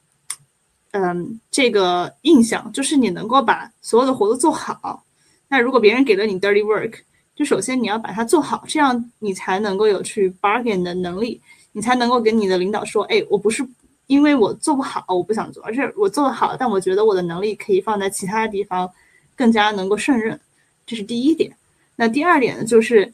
[0.92, 5.02] 嗯，这个印象，就是你能够把所有的活都做好。
[5.48, 6.94] 那如果别人给了你 dirty work，
[7.34, 11.40] 就首先你要把它做好，这样你才能够有去 bargain 的能力，
[11.72, 13.66] 你才能够跟你的领导说，哎，我不是。
[14.08, 18.90] 因为我做不好，我不想做，而是我做得好，但我觉得我的能力可以放在其他地方，
[19.34, 20.38] 更加能够胜任，
[20.84, 21.50] 这是第一点。
[21.96, 23.10] 那第二点呢，就是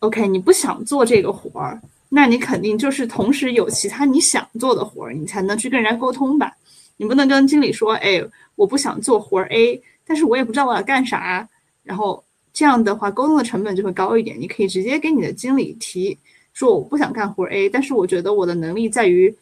[0.00, 6.54] ，OK，你不想做这个活儿，那你肯定就是同时有其他你想做的活儿，你才能去跟人家沟通吧。
[6.98, 8.22] 你不能跟经理说，哎，
[8.56, 11.48] 我不想做活儿 A，但是我也不知道我要干啥，
[11.82, 12.22] 然后
[12.56, 14.40] 这样的话沟通的成本就会高一点。
[14.40, 16.16] 你可以直接跟你的经理提，
[16.54, 19.36] 说我不想干活 A，但是我觉得我的能力在于。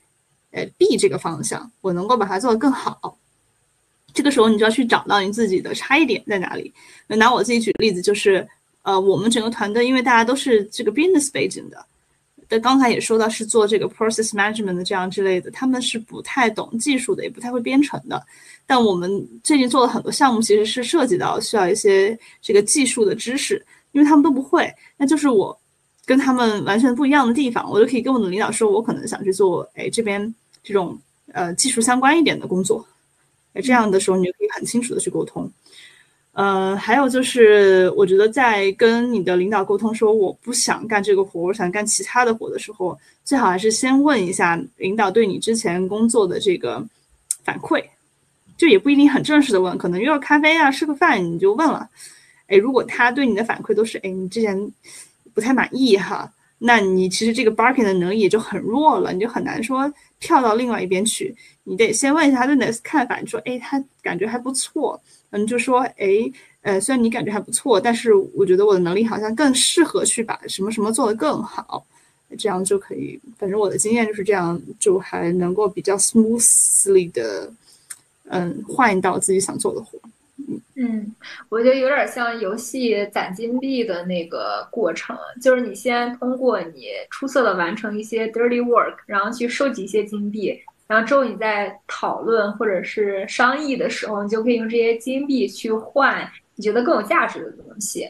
[0.57, 3.19] 呃，B 这个方向，我能够把它做得更好。
[4.13, 6.73] 这个时候，你就要去找到你自己的差异点在哪里。
[7.09, 8.47] 那拿我自己举例子，就是
[8.83, 11.85] 呃，我们整个团队，因为大家都是这个 business 背景的，
[12.49, 18.23] 但刚才也说到是做这个 process management 的这样之类的，他们是不太懂技术的，也不太会编程的。
[18.67, 19.11] 但我们
[19.43, 25.59] 最近做了很多项目，其实是涉及到需要一些这个技术的知识，因为他们都不会，那就是我
[26.05, 30.35] 跟他们完全不一样的地方，我就可以跟我的领导说，我可能想去做，哎，这边。
[30.67, 30.99] 这种
[31.35, 32.83] 呃技术相关一点的工作，
[33.53, 35.47] 哎，这样的时候你就可以很清楚的去沟通。
[36.35, 46.85] 呃，还有就是，我觉得在跟你的领导沟通说我不想干这个活，我想干其他的活的时候，最好还是先问一下领导对你之前工作的这个
[47.45, 47.83] 反馈，
[48.57, 51.89] 就也不一定很正式的问，可能约个咖啡啊，吃个饭你就问了。
[52.49, 54.73] 哎，如果他对你的反馈都是哎你之前
[55.33, 59.93] 不太满意哈，那你其实这个 barking 的能力也就很弱了，你就很难说。
[60.19, 63.19] 跳到另外一边去，你得先问一下他对你的看法。
[63.19, 65.01] 你说，哎，他感觉还不错，
[65.37, 66.31] 嗯，就说，哎，
[66.63, 71.85] 呃，虽然你感觉还不错，但是我觉得我的能力好像更适合去把什么什么做得更好，
[72.39, 73.19] 这样就可以。
[73.37, 77.53] 反正我的经验就是这样，就还能够比较 smoothly 的，
[78.29, 79.99] 嗯，换到自己想做的活。
[80.77, 81.13] 嗯，
[81.49, 98.09] 我觉得有点像游戏攒金币的那个过程，就是你先通过你出色的完成一些 dirty work，然后去收集一些金币，然后之后你在讨论或者是商议的时候，你就可以用这些金币去换你觉得更有价值的东西。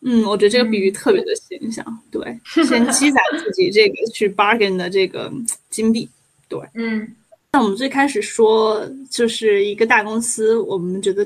[0.00, 1.84] 嗯，我觉得这个比喻特别的形象。
[2.10, 2.22] 对，
[2.66, 5.32] 先积攒自己这个去 bargain 的这个
[5.70, 6.08] 金币。
[6.48, 7.14] 对，嗯。
[7.52, 11.24] 那我们最开始说，就是一个大公司，我们觉得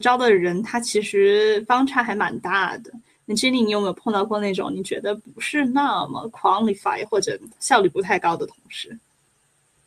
[0.00, 2.92] 招的人他其实方差还蛮大的。
[3.28, 8.98] 那 Jenny，你有没有碰到过那种你觉得不是那么 qualify 或者效率不太高的同事？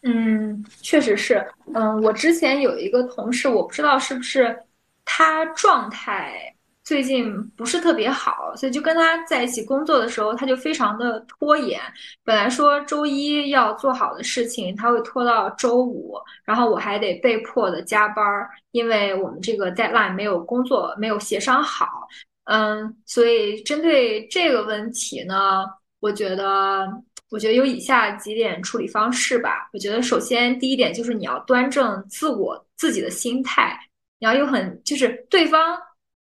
[0.04, 1.44] 嗯，确实是。
[1.74, 4.56] 嗯，我之前有一个同事，我不知道是不是
[5.04, 6.56] 他状态。
[6.84, 11.80] 最近不是特别好，所以就跟他在一起工作的时候，他就非常的拖延。
[12.24, 18.26] 本来说周一要做好的事情，他会拖到周五，然后我还得被迫的加班，
[18.72, 22.08] 因为我们这个 deadline 没有工作没有协商好。
[22.46, 25.64] 嗯，所以针对这个问题呢，
[26.00, 26.88] 我觉得
[27.30, 29.70] 我觉得有以下几点处理方式吧。
[29.74, 33.80] 我觉得首先第一点就是你要端正自我自己的心态，
[34.20, 35.78] 你要有很就是对方。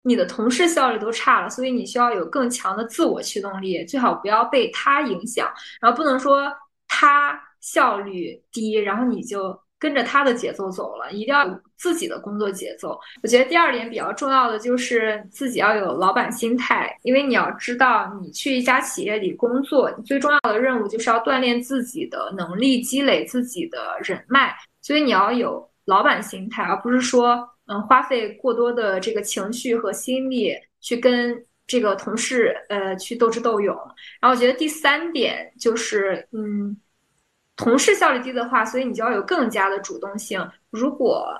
[0.04, 5.48] 你的同事效率都差了，所以你需要有更强的自我驱动力，最好不要被他影响，
[5.80, 6.52] 然后不能说
[6.88, 12.96] 他效率低，然后你就跟着他的节奏走了，一定要有自己的工作节奏。
[13.20, 27.48] 我觉得第二点比较重要的就是自己要有老板心态，因为你要知道，你去一家企业里工作，你最重要的任务就是要锻炼自己的能力，积累自己的人脉，所以你要有老板心态，而不是说。
[27.66, 33.72] 嗯，花费过多的这个情绪和心力去跟这个同事呃去斗智斗勇，
[34.20, 36.76] 然后我觉得第三点就是，嗯，
[37.56, 40.46] 同事效率低的话，所以你就要有更加的主动性。
[40.70, 41.32] 如果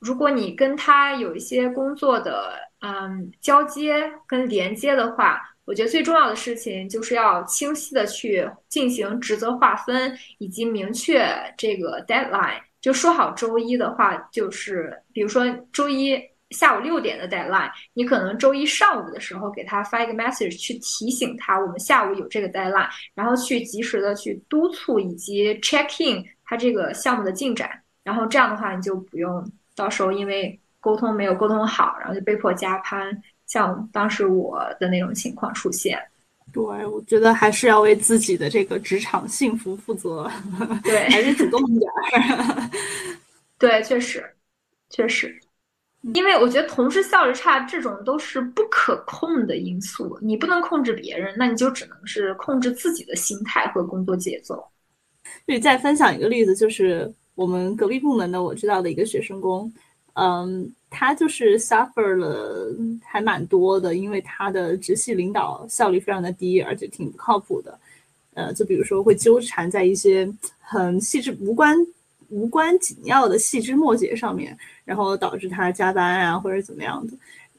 [0.00, 12.60] 如果你跟他有一些工作的嗯交接跟连接的话，我觉得最重要的事情就是要清晰的去进行职责划分，以及明确这个 deadline。
[12.80, 16.16] 就说好周一的话，就是比如说周一
[16.50, 27.70] 下午六点的 deadline，你可能周一上午的时候给他发一个 message 去提醒他，我们下午有这个 deadline，然后去及时的去督促以及 check in 他这个项目的进展，
[28.02, 29.44] 然后这样的话你就不用
[29.76, 36.00] 到时候因为沟通没有沟通好，然后就被迫加班，像当时我的那种情况出现。
[36.50, 40.30] 对，我觉得还是要为自己的这个职场幸福负责，
[40.82, 42.70] 对，还是主动一点儿。
[43.58, 44.24] 对，确实，
[44.88, 45.38] 确实，
[46.14, 54.64] 因为我觉得同事效率差这种都是不可控的因素，你不能控制别人，那你就只能是控制自己的心态和工作节奏。
[55.46, 59.72] 对，再分享一个例子，就是我们隔壁部门的我知道的一个学生工，
[60.14, 60.72] 嗯。
[60.90, 67.78] 他就是 suffer 了还蛮多的，因为他的直系领导效率非常的低，而且挺不靠谱的。
[68.32, 70.26] 呃，就比如说会纠缠在一些
[70.58, 71.76] 很细致、无关
[72.30, 74.56] 无关紧要的细枝末节上面，
[74.88, 77.12] 然后导致他加班啊或者怎么样的。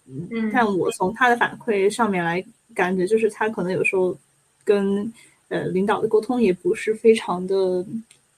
[0.07, 4.17] 嗯，但我从他的反馈上面来感觉，就是他可能有时候
[4.63, 5.13] 跟
[5.49, 7.85] 呃领导的沟通也不是非常的。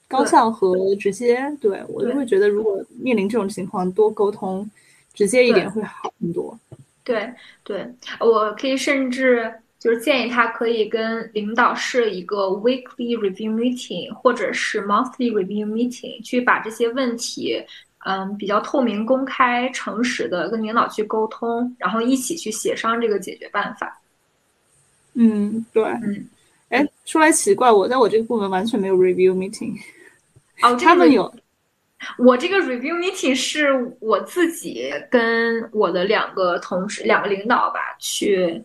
[0.07, 4.69] 高效和直接，对我就会觉得，如果面临这种情况，多沟通，
[5.13, 6.59] 直接一点会好很多。
[7.01, 9.49] 对对，我可以甚至
[9.79, 17.63] 就是建议他可以跟领导设一个 weekly review meeting，或者是 monthly review meeting，去把这些问题，
[18.05, 24.01] 嗯，比较透明、公开、诚实的跟领导去沟通，然后一起去协商这个解决办法。
[25.13, 26.27] 嗯，对，嗯，
[26.69, 29.77] 哎，说来奇怪，我在我这个部门完全没有 review meeting。
[30.61, 31.31] 哦， 他们有。
[32.17, 38.59] 我这个 review meeting 是我自己跟我的两个同事、两个领导吧，去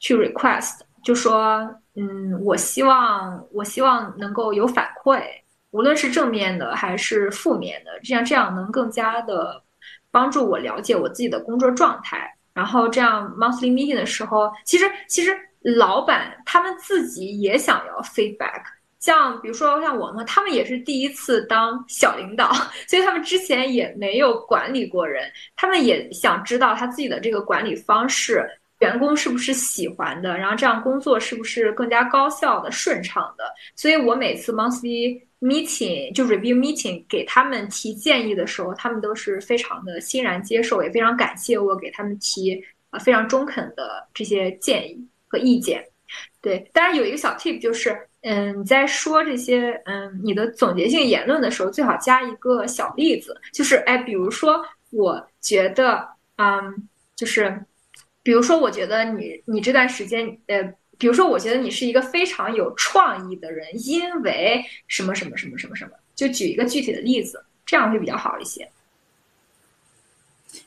[0.00, 5.22] 去 request，就说，嗯，我希望我希望能够有反馈，
[5.70, 9.62] 无论是正面的还是负面的，这样这样能更加的
[10.10, 12.32] 帮助我了解我自己的工作状态。
[12.52, 18.62] 然后这样 monthly meeting 的时候，其实其实老板他们自己也想要 feedback。
[18.98, 22.52] 像比如说像我们，他们也是第一次当小领导，
[22.86, 28.46] 所以他们之前也没有管理过人，他们也想知道他自己的这个管理方式，
[28.80, 33.44] 员工是不是喜欢的，然后这样工作是不是更加高效的、顺畅的。
[33.74, 45.84] 所以我每次 monthly meeting 就 review meeting 给他们提建议的时候，他们都是非常的欣然接受，也非常感谢我给他们提呃非常中肯的这些建议和意见。
[46.40, 47.98] 对，当然有一个小 tip 就是。
[48.22, 56.86] 嗯，你在说这些嗯你的总结性言论的时候，最好加一个小例子，就是哎，比如说，我觉得，嗯，
[57.16, 57.64] 就是，
[58.22, 60.62] 比如说，我觉得你你这段时间，呃，
[61.00, 68.70] 比如说，我觉得你是一个非常有创意的人，因为什么什么什么什么什么，就举一个具体的例子，这样会比较好一些。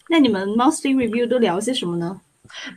[0.09, 2.19] 那你们 monthly review 都聊些什么呢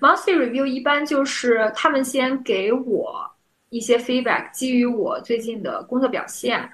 [0.01, 3.29] ？monthly review 一般就是他们先给我。
[3.69, 6.71] 一些 feedback 基于我最近的工作表现，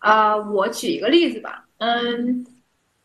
[0.00, 2.46] 呃，我举一个例子吧，嗯，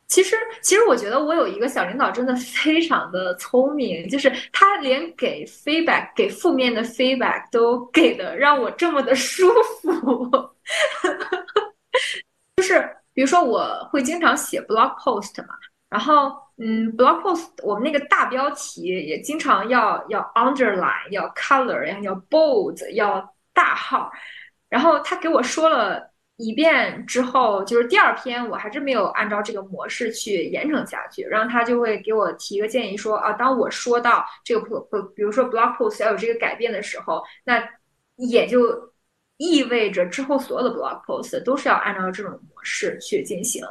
[0.10, 9.48] 其实，其实我觉得我有一个小领导真的非常的聪明，就是他连给 feedback 给负面的 feedback 都给的让我这么的舒
[9.82, 10.28] 服。
[12.58, 15.54] 就是比如说我会经常写 blog post 嘛，
[15.90, 24.12] 然后嗯，blog post 我们那个大标题也经常要要 underline，要 color，要 bold，要大号，
[24.70, 26.09] 然后他给我说了。
[26.40, 31.22] 一遍之后，就是第二篇，我还是没有按照这个模式去严惩下去。
[31.24, 37.62] 然后他就会给我提一个建议，说啊，当我说到这个不不，比如说 blog post 要有这个改变的时候，那
[38.16, 38.94] 也就
[39.36, 43.62] 意味着之后所有的 blog post 都是要按照这种模式去进行。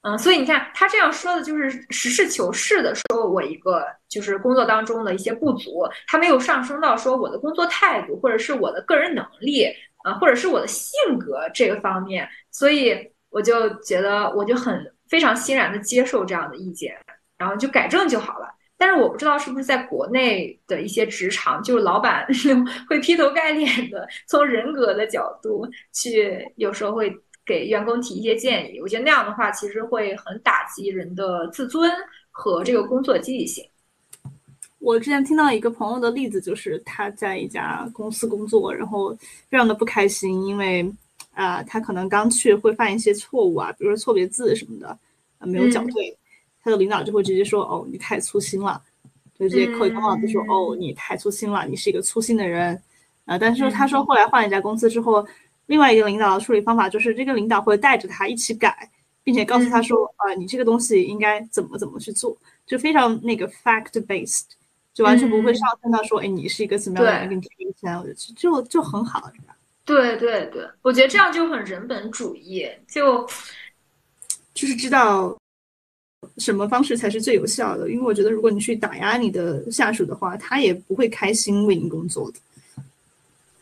[0.00, 9.66] 嗯，所以你看他这样说的，就是实事求是的说我一个就是工作当中的一些不足，他没有上升到说我的工作态度或者是我的个人能力。
[10.06, 12.96] 啊，或者是我的性格这个方面，所以
[13.28, 16.96] 我就觉得我就很非常欣然的接受这样的意见，
[17.36, 18.46] 然后就改正就好了。
[18.78, 22.24] 但是我不知道是不是在国内的一些职场，就是老板
[22.88, 27.12] 会劈头盖脸的从人格的角度去，有时候会
[27.44, 28.80] 给员工提一些建议。
[28.80, 31.90] 我觉得那样的话，其实会很打击人的自尊
[32.30, 33.68] 和这个工作积极性。
[34.78, 39.16] 我之前听到一个朋友的例子，就是他在一家公司工作，然后
[39.48, 40.88] 非常的不开心，因为
[41.32, 44.88] 啊，他可能刚去会犯一些错误啊，比如说错别字什么的，
[45.38, 46.16] 啊没有讲对，
[46.62, 48.80] 他的领导就会直接说：“哦，你太粗心了。”
[49.38, 52.80] 就直接扣一个帽子说：“哦，你太粗心了，你是一个粗心的人。”
[53.26, 55.26] 啊，但是他说后来换一家公司之后，
[55.66, 58.90] 另外一个领导的处理方法就是这个领导会带着他一起改，
[59.22, 64.44] 并且告诉他说：“啊，你这个东西应该怎么怎么去做，就非常那个 fact based。”
[64.96, 69.54] 就完全不会上升到说，哎，你是一个怎么样的人，给你提意见，我觉得就就很好，是吧？
[69.84, 73.28] 对对对，我觉得这样就很人本主义，就
[74.54, 75.36] 就是知道
[76.38, 77.90] 什么方式才是最有效的。
[77.90, 82.38] 因为我觉得，如果你去打压你的下属的话，他也不会开心为你工作的。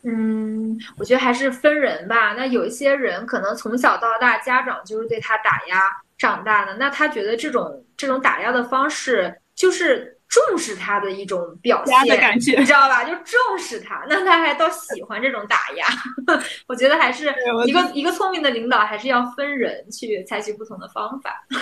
[0.03, 2.33] 嗯，我觉得还是分人吧。
[2.33, 10.14] 那有一些人可能从小到大，家长就是对他打压长大的，那他觉得这种这种打压的方式就是。
[10.27, 13.03] 重视他的一种表现的感觉，你知道吧？
[13.03, 15.85] 就重视他，那他还倒喜欢这种打压。
[16.67, 17.33] 我觉得还是
[17.65, 21.45] 一个一个聪明的领导，还是要分人去采取不同的方法。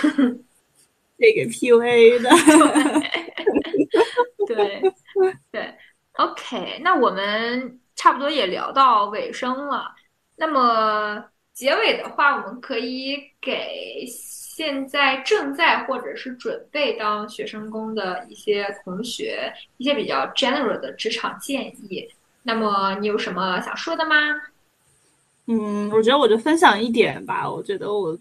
[1.16, 2.28] 这个 PUA 的，
[4.48, 4.82] 对
[5.52, 5.74] 对。
[6.14, 9.94] OK，那我们差不多也聊到尾声了。
[10.36, 14.06] 那么结尾的话，我们可以给。
[14.56, 22.08] 现在正在或者是准备当学生工的一些同学，一些比较 general 的职场建议。
[22.44, 24.14] 那么你有什么想说的吗？
[25.46, 27.50] 嗯，我觉得我就分享一点吧。
[27.50, 28.16] 我觉得我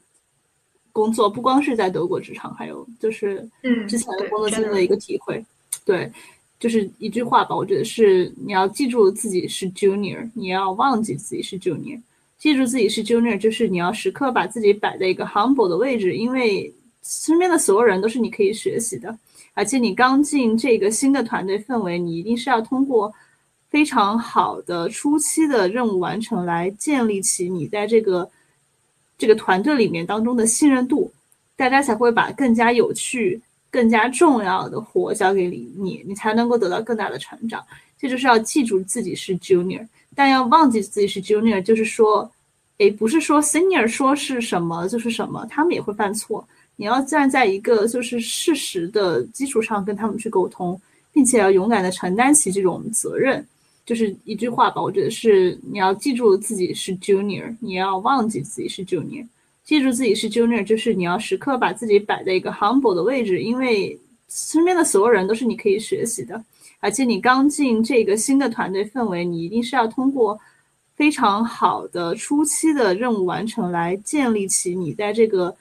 [0.92, 5.46] 工作不光是在德国职场，还有就是嗯之前的工作经历的一个体会。
[5.86, 6.12] 对，
[6.60, 7.56] 就是一句话吧。
[7.56, 12.02] 我觉得是你要记住自己是 junior，你要忘记自己是 junior。
[12.44, 16.70] 记住自己是 junior，就是你要时刻把自己摆在一个 humble 的位置，因为
[17.02, 19.18] 身边的所有人都是你可以学习的，
[19.54, 23.14] 而且你刚进这个新的团队氛围，你一定是要通过
[23.70, 28.30] 非常好的初期的任务完成来建立起你在这个
[29.18, 31.10] 这个团队里面当中的信任度，
[31.56, 33.42] 大家才会把更加有趣、
[33.72, 37.64] 更加重要的活交给你，你你才能够得到更大的成长。
[37.98, 39.88] 这就是要记住自己是 junior。
[40.16, 42.30] 但要忘记自己是 junior，就是说，
[42.78, 46.48] 诶，不是说 senior 说是什么就是什么，他们也会犯错。
[46.76, 50.80] 你要站在一个就是事实的基础上跟他们去沟通，
[51.12, 53.46] 并且要勇敢的承担起这种责任。
[53.86, 59.28] 就是一句话吧，我觉得是你要记住自己是 junior，你要忘记自己是 junior。
[59.66, 63.98] 记住自己是 junior，就是你要时刻把自己摆在一个 humble 的位置，因为
[64.30, 66.44] 身边的所有人都是你可以学习的。
[66.84, 70.38] 而且你刚进这个新的团队氛围，你一定是要通过
[70.96, 75.56] 非常好的初期的任务完成来建立起你在这个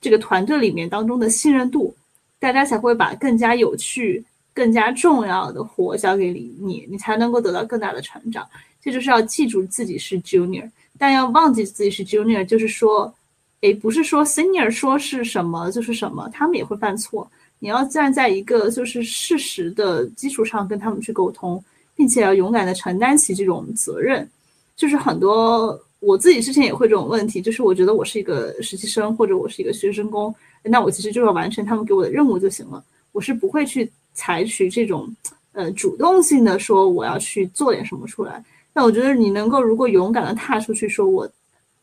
[0.00, 1.94] 这个团队里面当中的信任度，
[2.38, 4.24] 大家才会把更加有趣、
[4.54, 8.48] 更加重要的活交给你，你你才能够得到更大的成长。
[8.80, 10.66] 这就是要记住自己是 junior，
[10.96, 13.12] 但要忘记自己是 junior，就是说，
[13.60, 17.30] 诶，不是说 senior 说是什么就是什么，他们也会犯错。
[17.62, 21.62] 你要站在一个就是事实的基础上跟他们去沟通，
[21.94, 24.28] 并且要勇敢的承担起这种责任。
[24.74, 30.34] 就是很多我自己之前也会这种问题，就是我觉得我是一个实习生或者我是一个学生工，
[30.64, 32.82] 那我其实就要完成他们给我的任务就行了，
[33.12, 35.14] 我是不会去采取这种
[35.52, 38.42] 呃主动性的说我要去做点什么出来。
[38.72, 41.30] 那我觉得你能够如果勇敢的踏出去说我，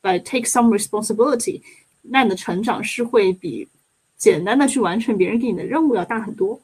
[0.01, 1.61] 来 take some responsibility，
[2.01, 3.67] 那你的成长是会比。
[4.17, 6.59] 简单的去完成别人给你的任务要大很多。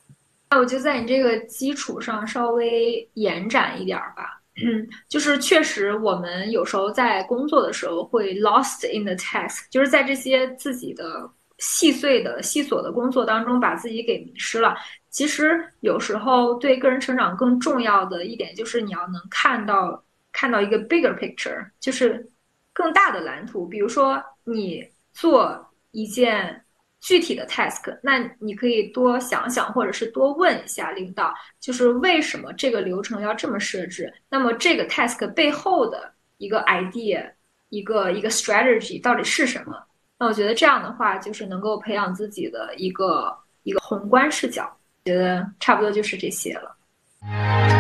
[0.50, 4.42] 那我就在你这个基础上稍微延展一点吧。
[4.64, 11.28] 嗯，就是确实我们有时候在工作的时候会 lost in the task，就是在这些自己的
[11.58, 14.76] 细碎的细琐的工作当中把自己给迷失了。
[15.10, 22.30] 其实有时候对个人成长更重要的一点就是你要能看到看到一个 bigger picture，就是
[22.74, 23.68] 更大的蓝图。
[23.68, 24.84] 比如说你
[25.14, 26.63] 做一件。
[27.04, 34.12] 具体的 task，那你可以多想想，或者是多问一下领导，就是为什么这个流程要这么设置？
[34.30, 37.30] 那么这个 task 背后的一个 idea，
[37.68, 39.76] 一个一个 strategy 到底是什么？
[40.18, 44.74] 那我觉得这样的话，就是能够培养自己的一个一个宏观视角。
[45.06, 47.73] 觉得差不多就是这些了。